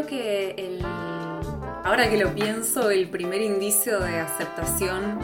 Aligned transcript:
creo 0.00 0.06
que 0.06 0.54
el, 0.56 0.84
ahora 1.84 2.08
que 2.08 2.16
lo 2.16 2.34
pienso, 2.34 2.90
el 2.90 3.08
primer 3.08 3.42
indicio 3.42 4.00
de 4.00 4.20
aceptación 4.20 5.18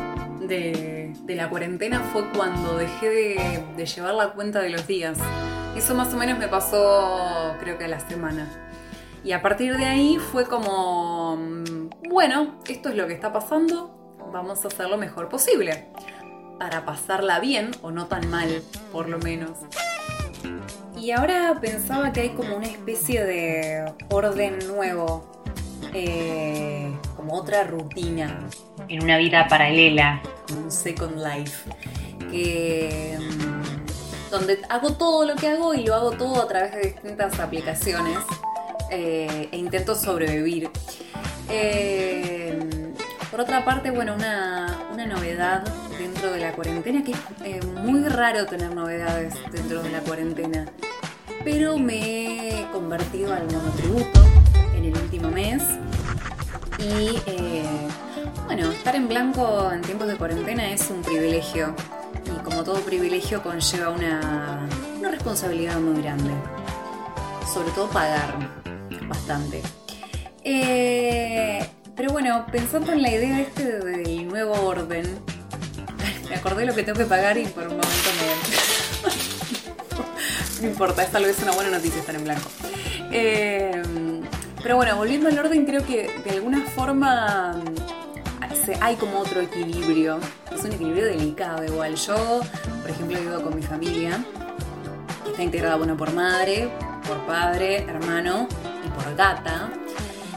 de, 0.46 1.14
la 1.28 1.48
cuarentena 1.48 2.00
fue 2.12 2.28
cuando 2.30 2.76
dejé 2.76 3.08
de, 3.08 3.64
de, 3.76 3.86
llevar 3.86 4.14
la 4.14 4.32
cuenta 4.32 4.60
de 4.60 4.70
los 4.70 4.86
días. 4.86 5.18
Eso 5.76 5.94
más 5.94 6.12
o 6.14 6.16
menos 6.16 6.38
me 6.38 6.48
pasó 6.48 7.54
creo 7.60 7.78
que 7.78 7.84
a 7.84 7.88
la 7.88 8.00
semana. 8.00 8.48
Y 9.24 9.32
a 9.32 9.42
partir 9.42 9.76
de 9.76 9.84
ahí 9.84 10.18
fue 10.18 10.46
como, 10.46 11.36
mm, 11.36 12.08
bueno, 12.08 12.58
esto 12.66 12.88
es 12.88 12.96
lo 12.96 13.06
que 13.06 13.12
está 13.12 13.32
pasando, 13.32 14.16
vamos 14.32 14.64
a 14.64 14.68
hacer 14.68 14.88
lo 14.88 14.96
mejor 14.96 15.28
posible. 15.28 15.88
Para 16.58 16.84
pasarla 16.84 17.38
bien 17.40 17.70
o 17.82 17.90
no 17.90 18.06
tan 18.06 18.28
mal, 18.30 18.62
por 18.92 19.08
lo 19.08 19.18
menos. 19.18 19.58
Y 21.06 21.12
ahora 21.12 21.56
pensaba 21.60 22.12
que 22.12 22.22
hay 22.22 22.28
como 22.30 22.56
una 22.56 22.66
especie 22.66 23.24
de 23.24 23.92
orden 24.10 24.58
nuevo, 24.66 25.24
eh, 25.94 26.90
como 27.14 27.34
otra 27.34 27.62
rutina. 27.62 28.40
En 28.88 29.04
una 29.04 29.16
vida 29.16 29.46
paralela. 29.46 30.20
Un 30.52 30.68
second 30.68 31.24
life. 31.24 31.70
Que, 32.28 33.16
mm, 33.20 34.32
donde 34.32 34.58
hago 34.68 34.94
todo 34.94 35.24
lo 35.24 35.36
que 35.36 35.46
hago 35.46 35.74
y 35.74 35.84
lo 35.86 35.94
hago 35.94 36.10
todo 36.10 36.42
a 36.42 36.48
través 36.48 36.74
de 36.74 36.80
distintas 36.80 37.38
aplicaciones 37.38 38.18
eh, 38.90 39.48
e 39.52 39.56
intento 39.56 39.94
sobrevivir. 39.94 40.70
Eh, 41.48 42.58
por 43.30 43.42
otra 43.42 43.64
parte, 43.64 43.92
bueno, 43.92 44.12
una, 44.16 44.88
una, 44.92 45.06
novedad 45.06 45.62
dentro 46.00 46.32
de 46.32 46.40
la 46.40 46.50
cuarentena, 46.50 47.04
que 47.04 47.12
es 47.12 47.64
muy 47.64 48.08
raro 48.08 48.46
tener 48.46 48.74
novedades 48.74 49.34
dentro 49.52 49.84
de 49.84 49.90
la 49.90 50.00
cuarentena 50.00 50.66
pero 51.44 51.78
me 51.78 52.60
he 52.60 52.70
convertido 52.70 53.32
al 53.32 53.46
monotributo 53.46 54.20
en 54.74 54.84
el 54.84 54.96
último 54.96 55.30
mes. 55.30 55.62
Y 56.78 57.18
eh, 57.26 57.64
bueno, 58.46 58.70
estar 58.70 58.94
en 58.94 59.08
blanco 59.08 59.70
en 59.72 59.82
tiempos 59.82 60.08
de 60.08 60.16
cuarentena 60.16 60.70
es 60.70 60.88
un 60.90 61.02
privilegio. 61.02 61.74
Y 62.24 62.42
como 62.44 62.64
todo 62.64 62.80
privilegio 62.80 63.42
conlleva 63.42 63.90
una, 63.90 64.68
responsabilidad 65.10 65.78
muy 65.78 66.02
grande. 66.02 66.30
Sobre 67.52 67.70
todo 67.70 67.88
pagar 67.88 68.34
bastante. 69.08 69.62
Eh, 70.42 71.66
pero 71.96 72.12
bueno, 72.12 72.46
pensando 72.52 72.92
en 72.92 73.02
la 73.02 73.10
idea 73.10 73.40
este 73.40 73.78
del 73.78 74.28
nuevo 74.28 74.52
orden, 74.52 75.18
me 76.28 76.34
acordé 76.34 76.66
lo 76.66 76.74
que 76.74 76.82
tengo 76.82 76.98
que 76.98 77.06
pagar 77.06 77.38
y 77.38 77.46
por 77.46 77.64
un 77.64 77.76
momento 77.76 78.10
me, 78.20 78.75
no 80.60 80.68
importa, 80.68 81.02
es 81.02 81.10
tal 81.10 81.24
vez 81.24 81.40
una 81.42 81.52
buena 81.52 81.70
noticia 81.70 82.00
estar 82.00 82.14
en 82.14 82.24
blanco. 82.24 82.48
Eh, 83.12 83.82
pero 84.62 84.76
bueno, 84.76 84.96
volviendo 84.96 85.28
al 85.28 85.38
orden, 85.38 85.64
creo 85.64 85.84
que 85.84 86.10
de 86.24 86.30
alguna 86.30 86.62
forma 86.62 87.52
mm, 87.52 88.70
hay 88.80 88.96
como 88.96 89.18
otro 89.18 89.40
equilibrio. 89.40 90.18
Es 90.52 90.64
un 90.64 90.72
equilibrio 90.72 91.04
delicado 91.04 91.64
igual. 91.64 91.94
Yo, 91.94 92.40
por 92.80 92.90
ejemplo, 92.90 93.18
vivo 93.20 93.42
con 93.42 93.54
mi 93.54 93.62
familia, 93.62 94.24
está 95.28 95.42
integrada 95.42 95.76
bueno, 95.76 95.96
por 95.96 96.12
madre, 96.12 96.68
por 97.06 97.18
padre, 97.26 97.84
hermano 97.88 98.48
y 98.84 98.88
por 98.88 99.14
gata. 99.14 99.70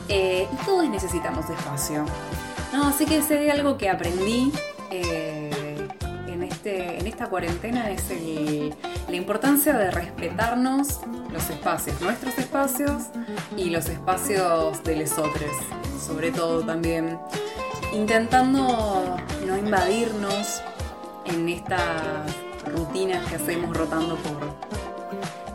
Eh, 0.08 0.48
y 0.52 0.66
todos 0.66 0.88
necesitamos 0.90 1.50
espacio. 1.50 2.06
Así 2.74 3.06
que 3.06 3.22
sé 3.22 3.50
algo 3.52 3.78
que 3.78 3.90
aprendí. 3.90 4.52
Eh, 4.92 5.39
este, 6.60 7.00
en 7.00 7.08
esta 7.08 7.28
cuarentena 7.28 7.90
es 7.90 8.04
la 9.08 9.16
importancia 9.16 9.78
de 9.78 9.92
respetarnos 9.92 11.00
los 11.32 11.50
espacios, 11.50 12.02
nuestros 12.02 12.38
espacios 12.38 13.04
y 13.56 13.70
los 13.70 13.88
espacios 13.88 14.84
de 14.84 14.98
los 14.98 15.14
otros, 15.14 15.52
sobre 16.06 16.32
todo 16.32 16.62
también 16.66 17.18
intentando 17.94 19.16
no 19.48 19.58
invadirnos 19.58 20.62
en 21.24 21.48
estas 21.48 22.36
rutinas 22.66 23.26
que 23.30 23.36
hacemos 23.36 23.78
rotando 23.78 24.18
por, 24.18 24.54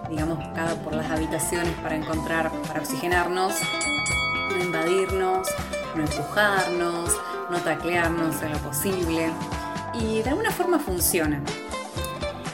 digamos, 0.09 0.39
cada 0.55 0.75
por 0.77 0.95
las 0.95 1.11
habitaciones 1.11 1.75
para 1.83 1.97
encontrar, 1.97 2.51
para 2.67 2.81
oxigenarnos, 2.81 3.53
no 4.57 4.65
invadirnos, 4.65 5.49
no 5.95 6.03
empujarnos, 6.03 7.11
no 7.51 7.59
taclearnos 7.59 8.43
en 8.43 8.53
lo 8.53 8.59
posible 8.61 9.31
y 10.01 10.23
de 10.23 10.31
alguna 10.31 10.51
forma 10.51 10.79
funciona. 10.79 11.41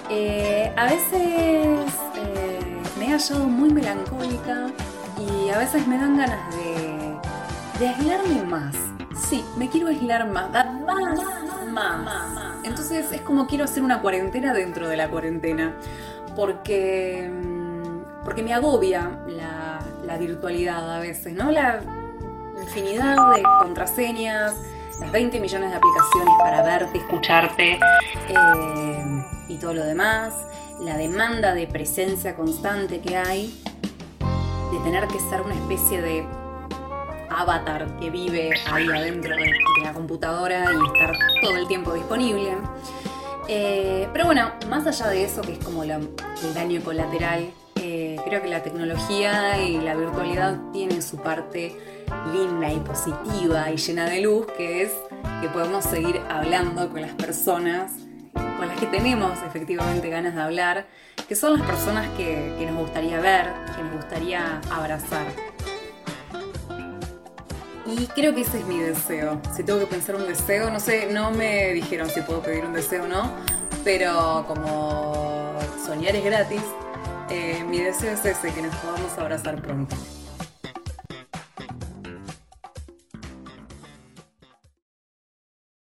Eh, 0.09 0.73
a 0.77 0.84
veces 0.87 1.93
eh, 2.17 2.83
me 2.99 3.06
he 3.06 3.11
hallado 3.12 3.45
muy 3.45 3.71
melancólica 3.73 4.69
y 5.19 5.51
a 5.51 5.59
veces 5.59 5.87
me 5.87 5.99
dan 5.99 6.17
ganas 6.17 6.55
de, 6.56 7.17
de 7.78 7.89
aislarme 7.89 8.43
más. 8.43 8.75
Sí, 9.28 9.45
me 9.56 9.69
quiero 9.69 9.89
aislar 9.89 10.28
más, 10.28 10.51
más, 10.51 10.65
más, 11.73 12.56
Entonces 12.65 13.12
es 13.12 13.21
como 13.21 13.47
quiero 13.47 13.65
hacer 13.65 13.83
una 13.83 14.01
cuarentena 14.01 14.53
dentro 14.53 14.89
de 14.89 14.97
la 14.97 15.09
cuarentena, 15.09 15.77
porque, 16.34 17.31
mm, 17.31 18.25
porque 18.25 18.43
me 18.43 18.53
agobia 18.53 19.11
la 20.05 20.19
virtualidad 20.19 20.97
a 20.97 20.99
veces, 20.99 21.34
¿no? 21.34 21.53
La 21.53 21.81
infinidad 22.61 23.17
de 23.34 23.43
contraseñas, 23.61 24.55
las 25.00 25.12
20 25.12 25.41
millones 25.41 25.71
de 25.71 25.77
aplicaciones 25.77 26.34
para 26.38 26.62
verte, 26.62 26.99
escucharte 26.99 27.78
eh, 28.28 29.25
y 29.49 29.56
todo 29.56 29.75
lo 29.75 29.84
demás, 29.84 30.34
la 30.81 30.97
demanda 30.97 31.55
de 31.55 31.66
presencia 31.66 32.37
constante 32.37 33.00
que 33.00 33.16
hay, 33.16 33.62
de 34.72 34.78
tener 34.84 35.09
que 35.09 35.19
ser 35.19 35.41
una 35.41 35.55
especie 35.55 36.00
de 36.03 36.25
avatar 37.31 37.97
que 37.99 38.10
vive 38.10 38.53
ahí 38.71 38.87
adentro 38.89 39.34
de, 39.34 39.53
la 39.83 39.94
computadora 39.94 40.65
y 40.72 40.87
estar 40.93 41.16
todo 41.41 41.56
el 41.56 41.66
tiempo 41.66 41.94
disponible. 41.94 42.56
Eh, 43.49 44.09
pero 44.12 44.27
bueno, 44.27 44.53
más 44.69 44.87
allá 44.87 45.09
de 45.09 45.25
eso, 45.25 45.41
que 45.41 45.55
es 45.55 45.59
como 45.65 45.83
el 45.83 46.09
daño 46.55 46.83
colateral, 46.83 47.50
creo 48.25 48.42
que 48.42 48.48
la 48.48 48.62
tecnología 48.62 49.62
y 49.62 49.81
la 49.81 49.94
virtualidad 49.94 50.58
tienen 50.72 51.03
su 51.03 51.19
parte 51.19 51.76
linda 52.32 52.72
y 52.72 52.78
positiva 52.81 53.70
y 53.70 53.76
llena 53.76 54.08
de 54.08 54.20
luz, 54.20 54.47
que 54.56 54.82
es 54.82 54.92
que 55.41 55.48
podemos 55.48 55.84
seguir 55.84 56.20
hablando 56.28 56.88
con 56.91 57.00
las 57.03 57.12
personas 57.12 57.92
con 58.60 58.69
las 58.69 58.78
que 58.78 58.86
tenemos 58.86 59.38
efectivamente 59.42 60.10
ganas 60.10 60.34
de 60.34 60.42
hablar, 60.42 60.86
que 61.26 61.34
son 61.34 61.59
las 61.59 61.66
personas 61.66 62.06
que, 62.19 62.54
nos 62.70 62.78
gustaría 62.78 63.19
ver, 63.19 63.47
que 63.75 63.82
nos 63.82 63.94
gustaría 63.94 64.60
abrazar. 64.70 65.26
Y 67.86 68.06
creo 68.09 68.34
que 68.34 68.42
ese 68.42 68.59
es 68.59 68.66
mi 68.66 68.78
deseo. 68.78 69.41
Si 69.56 69.64
tengo 69.64 69.80
que 69.80 69.86
pensar 69.86 70.14
un 70.16 70.26
deseo, 70.26 70.70
no 70.70 70.78
sé, 70.78 71.10
no 71.10 71.30
me 71.30 71.72
dijeron 71.72 72.10
si 72.10 72.20
puedo 72.20 72.42
pedir 72.42 72.66
un 72.66 72.75
deseo 72.75 73.04
o 73.04 73.09
no, 73.09 73.32
pero 73.82 74.44
como 74.47 75.54
soñar 75.86 76.14
es 76.14 76.25
gratis, 76.25 76.62
eh, 77.30 77.64
mi 77.68 77.78
deseo 77.78 78.12
es 78.12 78.24
ese, 78.24 78.52
que 78.52 78.62
nos 78.62 78.74
podamos 78.76 79.16
abrazar 79.18 79.60
pronto. 79.62 79.96